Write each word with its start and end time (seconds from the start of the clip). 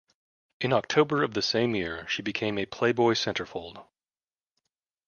In 0.59 0.73
October 0.73 1.21
of 1.21 1.35
the 1.35 1.43
same 1.43 1.75
year 1.75 2.07
she 2.07 2.23
became 2.23 2.57
a 2.57 2.65
"Playboy" 2.65 3.13
centerfold. 3.13 3.85